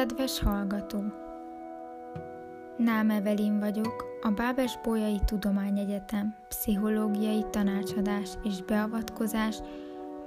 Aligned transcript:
Kedves 0.00 0.40
hallgató! 0.40 1.02
Nám 2.76 3.10
Evelin 3.10 3.58
vagyok, 3.58 4.04
a 4.22 4.30
Bábes 4.30 4.78
Bolyai 4.82 5.20
Tudományegyetem 5.24 6.34
pszichológiai 6.48 7.44
tanácsadás 7.50 8.28
és 8.42 8.62
beavatkozás 8.62 9.56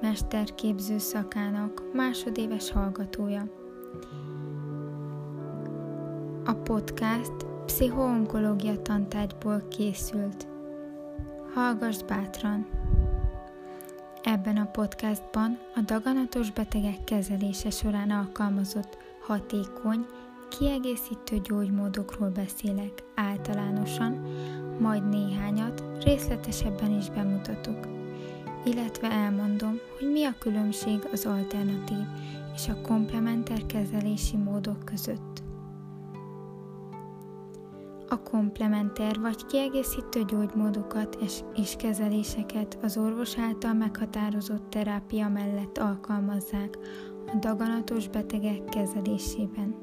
mesterképző 0.02 0.98
szakának 0.98 1.82
másodéves 1.94 2.72
hallgatója. 2.72 3.44
A 6.46 6.54
podcast 6.54 7.34
pszichoonkológia 7.66 8.82
tantárgyból 8.82 9.68
készült. 9.68 10.48
Hallgass 11.54 12.04
bátran! 12.04 12.68
Ebben 14.24 14.58
a 14.58 14.66
podcastban 14.72 15.60
a 15.76 15.80
daganatos 15.82 16.52
betegek 16.52 17.04
kezelése 17.04 17.70
során 17.70 18.12
alkalmazott 18.12 19.03
hatékony, 19.26 20.06
kiegészítő 20.50 21.38
gyógymódokról 21.38 22.30
beszélek 22.30 23.04
általánosan, 23.16 24.12
majd 24.80 25.10
néhányat 25.10 25.84
részletesebben 26.04 26.92
is 26.92 27.10
bemutatok, 27.10 27.88
illetve 28.66 29.12
elmondom, 29.12 29.80
hogy 30.00 30.12
mi 30.12 30.24
a 30.24 30.36
különbség 30.40 31.08
az 31.12 31.26
alternatív 31.26 32.06
és 32.56 32.68
a 32.68 32.82
komplementer 32.82 33.66
kezelési 33.66 34.38
módok 34.38 34.86
között. 34.86 35.42
A 38.10 38.22
komplementer 38.24 39.20
vagy 39.20 39.46
kiegészítő 39.46 40.24
gyógymódokat 40.24 41.18
és, 41.22 41.40
és 41.56 41.76
kezeléseket 41.76 42.78
az 42.82 42.98
orvos 42.98 43.38
által 43.38 43.74
meghatározott 43.74 44.70
terápia 44.70 45.30
mellett 45.30 45.78
alkalmazzák 45.78 46.78
a 47.34 47.38
daganatos 47.40 48.08
betegek 48.08 48.66
kezelésében. 48.66 49.76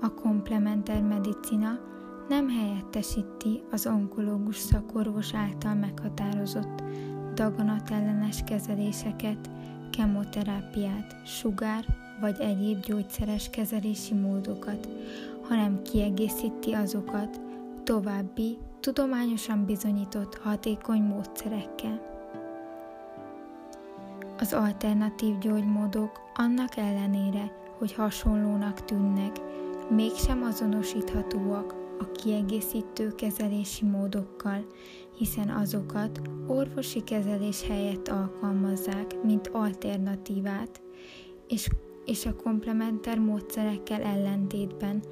A 0.00 0.14
komplementer 0.14 1.02
medicina 1.02 1.78
nem 2.28 2.48
helyettesíti 2.48 3.62
az 3.70 3.86
onkológus 3.86 4.56
szakorvos 4.56 5.34
által 5.34 5.74
meghatározott 5.74 6.82
daganatellenes 7.34 8.42
kezeléseket, 8.44 9.50
kemoterápiát, 9.90 11.26
sugár 11.26 11.84
vagy 12.20 12.40
egyéb 12.40 12.80
gyógyszeres 12.80 13.50
kezelési 13.50 14.14
módokat, 14.14 14.88
hanem 15.48 15.82
kiegészíti 15.82 16.72
azokat 16.72 17.40
további, 17.84 18.58
tudományosan 18.80 19.64
bizonyított 19.64 20.36
hatékony 20.36 21.02
módszerekkel. 21.02 22.17
Az 24.40 24.52
alternatív 24.52 25.38
gyógymódok 25.38 26.20
annak 26.34 26.76
ellenére, 26.76 27.52
hogy 27.78 27.94
hasonlónak 27.94 28.84
tűnnek, 28.84 29.36
mégsem 29.90 30.42
azonosíthatóak 30.42 31.74
a 31.98 32.10
kiegészítő 32.12 33.14
kezelési 33.14 33.84
módokkal, 33.84 34.66
hiszen 35.16 35.48
azokat 35.48 36.20
orvosi 36.46 37.02
kezelés 37.04 37.66
helyett 37.66 38.08
alkalmazzák, 38.08 39.22
mint 39.22 39.48
alternatívát, 39.48 40.82
és, 41.48 41.68
és 42.04 42.26
a 42.26 42.36
komplementer 42.36 43.18
módszerekkel 43.18 44.02
ellentétben 44.02 45.02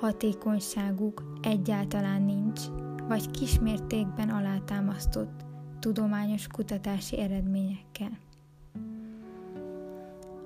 hatékonyságuk 0.00 1.22
egyáltalán 1.42 2.22
nincs, 2.22 2.60
vagy 3.08 3.30
kismértékben 3.30 4.28
alátámasztott 4.28 5.40
tudományos 5.80 6.46
kutatási 6.46 7.18
eredményekkel. 7.18 8.30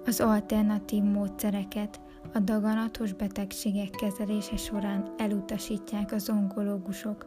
Az 0.07 0.21
alternatív 0.21 1.03
módszereket 1.03 2.01
a 2.35 2.39
daganatos 2.39 3.13
betegségek 3.13 3.91
kezelése 3.91 4.57
során 4.57 5.15
elutasítják 5.17 6.13
az 6.13 6.31
onkológusok, 6.31 7.27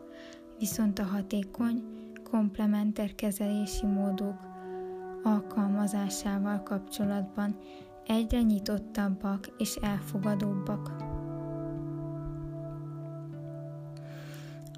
viszont 0.60 1.00
a 1.00 1.04
hatékony, 1.04 1.84
komplementer 2.32 3.16
kezelési 3.16 3.86
módok 3.86 4.36
alkalmazásával 5.24 6.64
kapcsolatban 6.64 7.56
egyre 8.06 8.42
nyitottabbak 8.42 9.48
és 9.58 9.76
elfogadóbbak. 9.76 10.96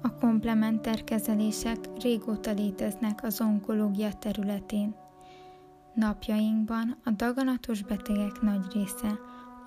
A 0.02 0.14
komplementer 0.14 1.04
kezelések 1.04 1.78
régóta 2.02 2.52
léteznek 2.52 3.22
az 3.22 3.40
onkológia 3.40 4.12
területén. 4.12 5.01
Napjainkban 5.94 6.96
a 7.04 7.10
daganatos 7.10 7.82
betegek 7.82 8.40
nagy 8.40 8.72
része 8.72 9.18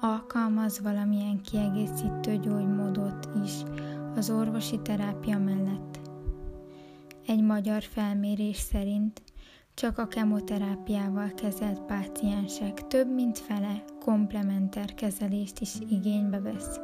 alkalmaz 0.02 0.81
valamilyen 0.81 1.41
kiegészítő 1.41 2.38
gyógymódot 2.38 3.30
is 3.44 3.52
az 4.16 4.30
orvosi 4.30 4.80
terápia 4.81 5.40
mellett. 5.40 6.00
Egy 7.28 7.44
magyar 7.44 7.84
felmérés 7.84 8.58
szerint 8.58 9.22
csak 9.74 9.97
a 9.97 10.08
kemoterápiával 10.08 11.31
kezelt 11.34 11.81
páciensek 11.81 12.88
több 12.88 13.14
mint 13.14 13.40
fele 13.40 13.84
komplementer 14.00 14.94
kezelést 14.94 15.59
is 15.59 15.74
igénybe 15.90 16.40
vesz. 16.40 16.80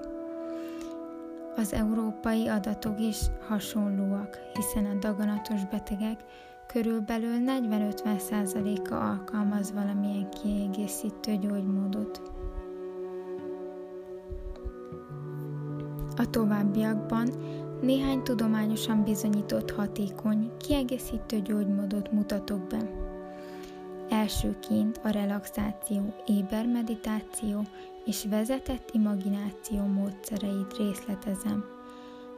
Az 1.56 1.74
európai 1.74 2.48
adatok 2.48 3.00
is 3.00 3.18
hasonlóak, 3.48 4.38
hiszen 4.54 4.86
a 4.86 5.00
daganatos 5.00 5.66
betegek 5.66 6.24
körülbelül 6.72 7.36
40-50%-a 7.46 8.94
alkalmaz 8.94 9.74
valamilyen 9.74 10.30
kiegészítő 10.30 11.36
gyógymódot. 11.36 12.22
A 16.16 16.30
továbbiakban 16.30 17.30
néhány 17.82 18.24
tudományosan 18.24 19.04
bizonyított 19.04 19.72
hatékony, 19.72 20.52
kiegészítő 20.58 21.40
gyógymódot 21.40 22.12
mutatok 22.12 22.68
be. 22.68 22.90
Elsőként 24.10 25.00
a 25.04 25.10
relaxáció, 25.10 26.14
ébermeditáció 26.26 27.62
és 28.06 28.26
vezetett 28.30 28.90
imagináció 28.94 29.86
módszereit 29.86 30.78
részletezem, 30.78 31.66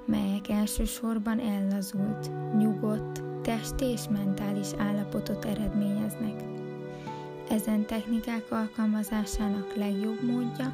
melyek 0.06 0.50
elsősorban 0.50 1.40
ellazult, 1.40 2.32
nyugodt, 2.58 3.24
testi 3.42 3.86
és 3.86 4.02
mentális 4.10 4.68
állapotot 4.78 5.46
eredményeznek. 5.46 6.44
Ezen 7.50 7.86
technikák 7.86 8.52
alkalmazásának 8.52 9.76
legjobb 9.76 10.22
módja, 10.24 10.74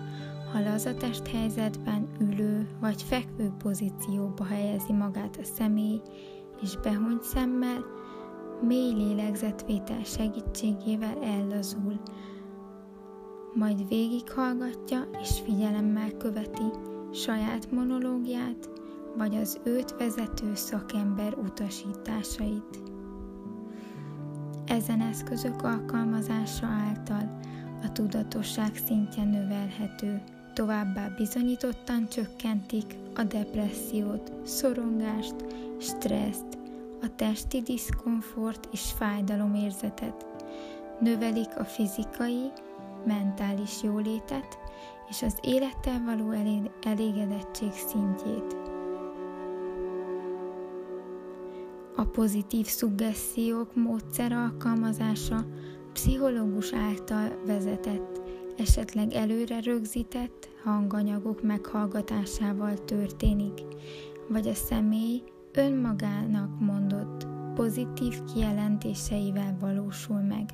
ha 0.52 0.60
lazatest 0.60 1.28
helyzetben 1.28 2.08
ülő 2.20 2.68
vagy 2.80 3.02
fekvő 3.02 3.52
pozícióba 3.58 4.46
helyezi 4.46 4.94
magát 4.94 5.38
a 5.42 5.44
személy, 5.44 6.02
és 6.62 6.78
behony 6.78 7.20
szemmel, 7.22 7.86
mély 8.62 8.94
lélegzetvétel 8.94 10.04
segítségével 10.04 11.18
ellazul, 11.24 12.00
majd 13.54 13.88
végighallgatja 13.88 15.08
és 15.22 15.40
figyelemmel 15.46 16.18
követi 16.18 16.72
saját 17.12 17.72
monológiát, 17.72 18.70
vagy 19.18 19.36
az 19.36 19.60
őt 19.64 19.96
vezető 19.98 20.56
szakember 20.56 21.34
utasításait. 21.34 22.80
Ezen 24.66 25.02
eszközök 25.02 25.64
alkalmazása 25.64 26.66
által 26.66 27.40
a 27.84 27.92
tudatosság 27.92 28.76
szintje 28.86 29.24
növelhető, 29.24 30.22
továbbá 30.54 31.08
bizonyítottan 31.18 32.08
csökkentik 32.10 32.96
a 33.16 33.24
depressziót, 33.24 34.32
szorongást, 34.44 35.36
stresszt, 35.80 36.58
a 37.02 37.16
testi 37.16 37.62
diszkomfort 37.62 38.68
és 38.72 38.92
fájdalomérzetet, 38.98 40.26
növelik 41.00 41.58
a 41.58 41.64
fizikai, 41.64 42.52
mentális 43.06 43.84
jólétet 43.84 44.58
és 45.10 45.22
az 45.22 45.38
élettel 45.42 46.02
való 46.06 46.32
elégedettség 46.84 47.72
szintjét. 47.72 48.69
A 52.00 52.06
pozitív 52.06 52.66
szuggessziók 52.66 53.76
módszer 53.76 54.32
alkalmazása 54.32 55.46
pszichológus 55.94 56.74
által 56.74 57.42
vezetett, 57.46 58.22
esetleg 58.58 59.14
előre 59.14 59.60
rögzített 59.60 60.50
hanganyagok 60.64 61.44
meghallgatásával 61.44 62.84
történik, 62.84 63.62
vagy 64.30 64.48
a 64.48 64.54
személy 64.54 65.24
önmagának 65.54 66.60
mondott 66.60 67.28
pozitív 67.56 68.24
kijelentéseivel 68.34 69.58
valósul 69.60 70.20
meg. 70.22 70.50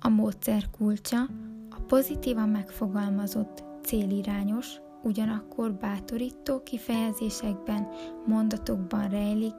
A 0.00 0.08
módszer 0.08 0.70
kulcsa 0.70 1.22
a 1.70 1.80
pozitívan 1.86 2.48
megfogalmazott 2.48 3.64
célirányos, 3.82 4.66
ugyanakkor 5.02 5.72
bátorító 5.72 6.62
kifejezésekben, 6.62 7.88
mondatokban 8.26 9.08
rejlik, 9.08 9.54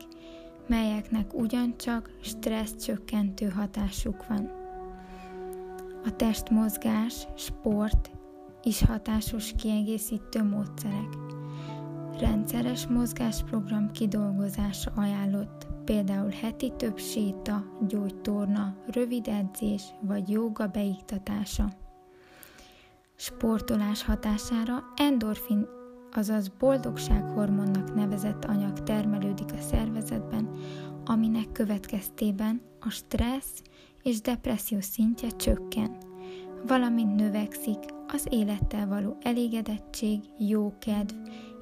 melyeknek 0.68 1.34
ugyancsak 1.34 2.10
stressz 2.22 2.76
csökkentő 2.76 3.48
hatásuk 3.48 4.28
van. 4.28 4.52
A 6.06 6.16
testmozgás, 6.16 7.28
sport, 7.36 8.12
is 8.64 8.84
hatásos 8.84 9.54
kiegészítő 9.58 10.44
módszerek. 10.44 11.18
Rendszeres 12.20 12.88
mozgásprogram 12.88 13.92
kidolgozása 13.92 14.92
ajánlott, 14.96 15.68
például 15.86 16.30
heti 16.30 16.74
több 16.78 16.98
séta, 16.98 17.64
gyógytorna, 17.88 18.76
rövid 18.88 19.28
edzés 19.28 19.84
vagy 20.02 20.30
jóga 20.30 20.68
beiktatása. 20.68 21.70
Sportolás 23.16 24.04
hatására 24.04 24.84
endorfin, 24.96 25.68
azaz 26.18 26.48
boldogsághormonnak 26.48 27.96
nevezett 27.96 28.46
anyag 28.46 28.84
termelődik 28.84 29.54
a 29.54 29.62
szervezetben, 29.62 30.50
aminek 31.06 31.52
következtében 31.52 32.62
a 32.80 32.90
stressz 32.90 33.62
és 34.04 34.22
depresszió 34.22 34.80
szintje 34.82 35.30
csökken, 35.30 35.98
valamint 36.68 37.16
növekszik 37.16 37.80
az 38.08 38.28
élettel 38.30 38.88
való 38.88 39.18
elégedettség, 39.22 40.20
jókedv, 40.38 41.16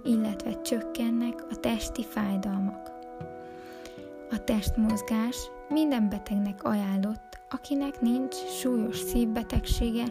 illetve 0.04 0.62
csökkennek 0.62 1.46
a 1.50 1.56
testi 1.56 2.04
fájdalmak. 2.04 2.92
A 4.30 4.44
testmozgás 4.44 5.38
minden 5.70 6.10
betegnek 6.10 6.64
ajánlott, 6.64 7.40
akinek 7.50 8.02
nincs 8.02 8.36
súlyos 8.36 8.98
szívbetegsége 8.98 10.06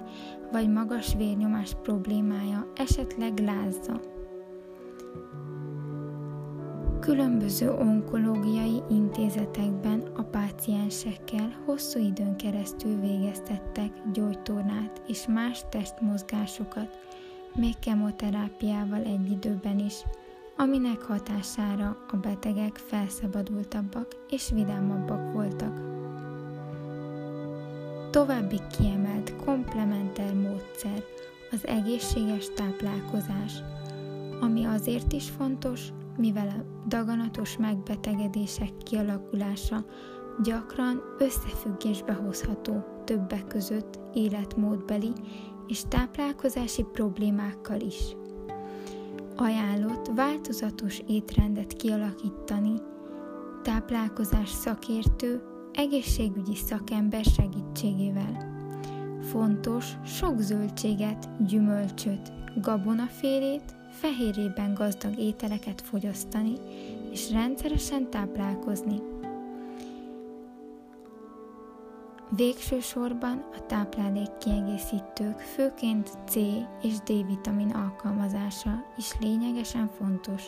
vagy 0.52 0.72
magas 0.72 1.14
vérnyomás 1.14 1.76
problémája, 1.82 2.72
esetleg 2.76 3.38
lázza. 3.38 4.13
Különböző 7.04 7.70
onkológiai 7.70 8.82
intézetekben 8.90 10.00
a 10.16 10.22
páciensekkel 10.22 11.62
hosszú 11.64 12.00
időn 12.00 12.36
keresztül 12.36 13.00
végeztettek 13.00 13.90
gyógytornát 14.12 15.02
és 15.06 15.26
más 15.26 15.64
testmozgásokat, 15.70 16.98
még 17.54 17.78
kemoterápiával 17.78 19.02
egy 19.02 19.30
időben 19.30 19.78
is, 19.78 19.94
aminek 20.56 21.02
hatására 21.02 21.96
a 22.10 22.16
betegek 22.16 22.76
felszabadultabbak 22.76 24.06
és 24.30 24.50
vidámabbak 24.54 25.32
voltak. 25.32 25.80
További 28.10 28.60
kiemelt 28.78 29.36
komplementer 29.36 30.34
módszer 30.34 31.04
az 31.50 31.66
egészséges 31.66 32.46
táplálkozás, 32.54 33.52
ami 34.40 34.64
azért 34.64 35.12
is 35.12 35.30
fontos, 35.30 35.88
mivel 36.16 36.48
a 36.48 36.88
daganatos 36.88 37.56
megbetegedések 37.56 38.76
kialakulása 38.82 39.84
gyakran 40.42 41.02
összefüggésbe 41.18 42.12
hozható 42.12 42.84
többek 43.04 43.46
között 43.46 43.98
életmódbeli 44.14 45.12
és 45.66 45.82
táplálkozási 45.88 46.82
problémákkal 46.92 47.80
is. 47.80 48.16
Ajánlott 49.36 50.10
változatos 50.14 51.02
étrendet 51.06 51.72
kialakítani, 51.72 52.74
táplálkozás 53.62 54.48
szakértő, 54.48 55.42
egészségügyi 55.72 56.54
szakember 56.54 57.24
segítségével. 57.24 58.52
Fontos 59.22 59.92
sok 60.04 60.38
zöldséget, 60.38 61.46
gyümölcsöt, 61.46 62.32
gabonafélét, 62.60 63.76
fehérjében 64.00 64.74
gazdag 64.74 65.18
ételeket 65.18 65.80
fogyasztani 65.80 66.52
és 67.10 67.30
rendszeresen 67.30 68.10
táplálkozni. 68.10 69.00
Végső 72.36 72.80
sorban 72.80 73.44
a 73.52 73.66
táplálékkiegészítők, 73.66 75.38
főként 75.38 76.10
C 76.28 76.34
és 76.82 76.98
D 77.04 77.26
vitamin 77.26 77.70
alkalmazása 77.70 78.84
is 78.96 79.12
lényegesen 79.20 79.90
fontos. 79.98 80.42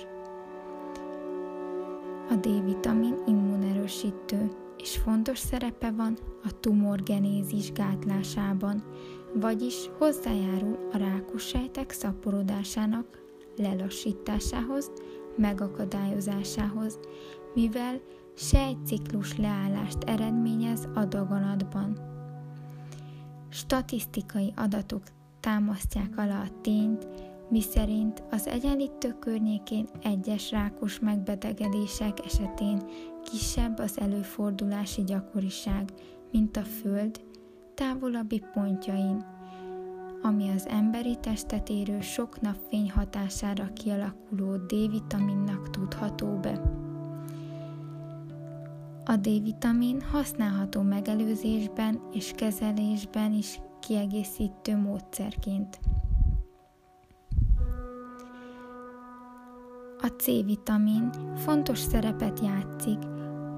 A 2.30 2.34
D 2.34 2.64
vitamin 2.64 3.14
immunerősítő, 3.26 4.50
és 4.76 4.96
fontos 4.96 5.38
szerepe 5.38 5.90
van 5.90 6.18
a 6.44 6.60
tumorgenézis 6.60 7.72
gátlásában, 7.72 8.82
vagyis 9.34 9.90
hozzájárul 9.98 10.88
a 10.92 10.96
rákos 10.96 11.46
sejtek 11.46 11.90
szaporodásának 11.90 13.25
lelassításához, 13.56 14.90
megakadályozásához, 15.36 16.98
mivel 17.54 18.00
sejtciklus 18.34 19.36
leállást 19.36 19.98
eredményez 20.06 20.88
a 20.94 21.04
daganatban. 21.04 21.98
Statisztikai 23.48 24.52
adatok 24.56 25.02
támasztják 25.40 26.18
alá 26.18 26.42
a 26.42 26.60
tényt, 26.60 27.06
miszerint 27.50 28.22
az 28.30 28.46
egyenlítő 28.46 29.16
környékén 29.20 29.88
egyes 30.02 30.50
rákos 30.50 30.98
megbetegedések 30.98 32.24
esetén 32.24 32.82
kisebb 33.30 33.78
az 33.78 33.98
előfordulási 34.00 35.02
gyakoriság, 35.02 35.92
mint 36.32 36.56
a 36.56 36.62
Föld 36.62 37.20
távolabbi 37.74 38.42
pontjain, 38.52 39.24
ami 40.26 40.48
az 40.48 40.66
emberi 40.68 41.16
testet 41.20 41.68
érő 41.68 42.00
sok 42.00 42.40
napfény 42.40 42.90
hatására 42.90 43.72
kialakuló 43.72 44.56
D-vitaminnak 44.56 45.70
tudható 45.70 46.38
be. 46.40 46.60
A 49.04 49.16
D-vitamin 49.16 50.00
használható 50.00 50.82
megelőzésben 50.82 52.00
és 52.12 52.32
kezelésben 52.36 53.32
is 53.32 53.60
kiegészítő 53.80 54.76
módszerként. 54.76 55.78
A 60.00 60.06
C-vitamin 60.06 61.10
fontos 61.36 61.78
szerepet 61.78 62.40
játszik 62.40 62.98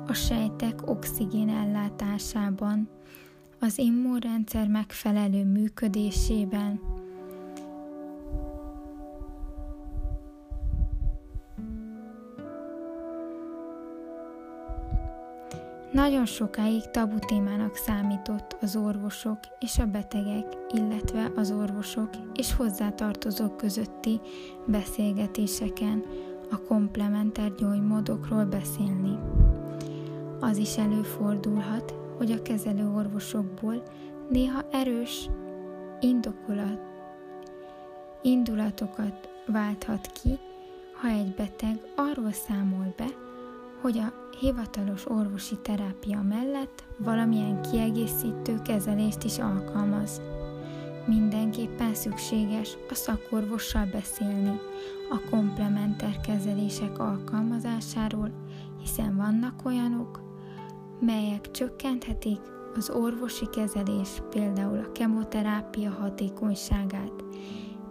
a 0.07 0.13
sejtek 0.13 0.91
oxigén 0.91 1.49
ellátásában, 1.49 2.89
az 3.61 3.79
immunrendszer 3.79 4.69
megfelelő 4.69 5.45
működésében, 5.45 6.81
Nagyon 15.93 16.27
sokáig 16.27 16.91
tabu 16.91 17.19
témának 17.19 17.77
számított 17.77 18.57
az 18.61 18.77
orvosok 18.77 19.39
és 19.61 19.79
a 19.79 19.87
betegek, 19.87 20.57
illetve 20.75 21.33
az 21.37 21.51
orvosok 21.51 22.09
és 22.35 22.55
hozzátartozók 22.55 23.57
közötti 23.57 24.21
beszélgetéseken 24.67 26.05
a 26.51 26.63
komplementer 26.63 27.55
gyógymódokról 27.55 28.45
beszélni. 28.45 29.19
Az 30.41 30.57
is 30.57 30.77
előfordulhat, 30.77 31.98
hogy 32.19 32.33
a 32.33 32.43
kezelő 32.43 32.91
orvosokból 32.91 33.83
néha 34.31 34.63
erős 34.71 35.29
indokolat, 36.01 36.81
indulatokat 38.23 39.29
válthat 39.47 40.13
ki, 40.23 40.39
ha 41.01 41.09
egy 41.09 41.35
beteg 41.35 41.81
arról 41.97 42.33
számol 42.33 42.95
be, 42.97 43.07
hogy 43.81 43.99
a 43.99 44.13
hivatalos 44.41 45.09
orvosi 45.11 45.57
terápia 45.63 46.23
mellett 46.23 46.85
valamilyen 46.97 47.63
kiegészítő 47.63 48.63
kezelést 48.63 49.25
is 49.25 49.39
alkalmaz. 49.39 50.21
Mindenképpen 51.07 51.95
szükséges 51.95 52.77
a 52.91 52.95
szakorvossal 52.95 53.87
beszélni 53.93 54.61
a 55.11 55.31
komplementer 55.31 56.21
kezelések 56.21 56.99
alkalmazásáról, 56.99 58.31
hiszen 58.81 59.17
vannak 59.17 59.65
olyanok, 59.65 60.28
melyek 61.01 61.51
csökkenthetik 61.51 62.41
az 62.75 62.91
orvosi 62.91 63.47
kezelés, 63.47 64.23
például 64.31 64.79
a 64.79 64.93
kemoterápia 64.93 65.91
hatékonyságát. 65.91 67.25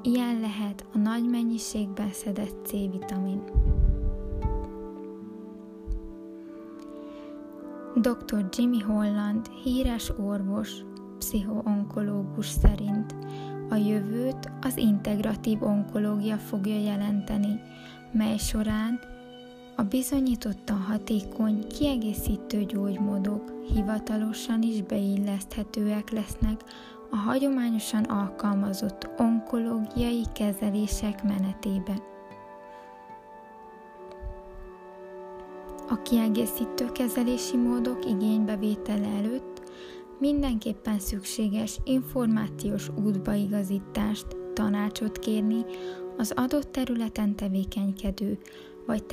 Ilyen 0.01 0.39
lehet 0.39 0.85
a 0.93 0.97
nagy 0.97 1.29
mennyiségben 1.29 2.11
szedett 2.11 2.65
C-vitamin. 2.65 3.43
Dr. 7.95 8.45
Jimmy 8.57 8.79
Holland, 8.79 9.47
híres 9.63 10.11
orvos, 10.17 10.71
pszichoonkológus 11.17 12.47
szerint 12.47 13.15
a 13.69 13.75
jövőt 13.75 14.51
az 14.61 14.77
integratív 14.77 15.63
onkológia 15.63 16.37
fogja 16.37 16.79
jelenteni, 16.79 17.59
mely 18.11 18.37
során 18.37 18.99
a 19.79 19.83
bizonyítottan 19.83 20.81
hatékony, 20.81 21.67
kiegészítő 21.67 22.63
gyógymódok 22.63 23.51
hivatalosan 23.73 24.61
is 24.61 24.81
beilleszthetőek 24.81 26.09
lesznek 26.09 26.63
a 27.11 27.15
hagyományosan 27.15 28.03
alkalmazott 28.03 29.09
onkológiai 29.17 30.23
kezelések 30.33 31.23
menetébe. 31.23 32.01
A 35.89 36.01
kiegészítő 36.01 36.91
kezelési 36.91 37.57
módok 37.57 38.05
igénybevétele 38.05 39.07
előtt 39.07 39.61
mindenképpen 40.19 40.99
szükséges 40.99 41.79
információs 41.83 42.89
útbaigazítást, 43.05 44.25
tanácsot 44.53 45.19
kérni 45.19 45.65
az 46.17 46.31
adott 46.35 46.71
területen 46.71 47.35
tevékenykedő 47.35 48.37
vagy 48.85 49.03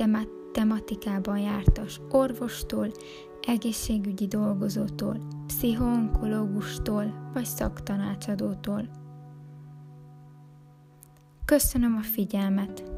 tematikában 0.55 1.37
jártas 1.37 1.99
orvostól, 2.09 2.91
egészségügyi 3.41 4.27
dolgozótól, 4.27 5.27
pszichoonkológustól 5.47 7.31
vagy 7.33 7.45
szaktanácsadótól. 7.45 8.89
Köszönöm 11.45 11.95
a 11.95 12.01
figyelmet! 12.01 12.94